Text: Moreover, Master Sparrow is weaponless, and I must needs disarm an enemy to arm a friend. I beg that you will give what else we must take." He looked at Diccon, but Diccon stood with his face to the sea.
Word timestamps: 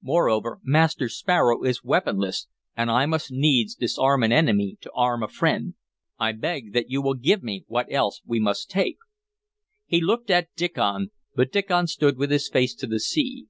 Moreover, 0.00 0.60
Master 0.62 1.10
Sparrow 1.10 1.62
is 1.62 1.84
weaponless, 1.84 2.48
and 2.74 2.90
I 2.90 3.04
must 3.04 3.30
needs 3.30 3.74
disarm 3.74 4.22
an 4.22 4.32
enemy 4.32 4.78
to 4.80 4.90
arm 4.92 5.22
a 5.22 5.28
friend. 5.28 5.74
I 6.18 6.32
beg 6.32 6.72
that 6.72 6.88
you 6.88 7.02
will 7.02 7.12
give 7.12 7.42
what 7.66 7.92
else 7.92 8.22
we 8.24 8.40
must 8.40 8.70
take." 8.70 8.96
He 9.84 10.00
looked 10.00 10.30
at 10.30 10.48
Diccon, 10.56 11.10
but 11.34 11.52
Diccon 11.52 11.86
stood 11.88 12.16
with 12.16 12.30
his 12.30 12.48
face 12.48 12.74
to 12.76 12.86
the 12.86 12.98
sea. 12.98 13.48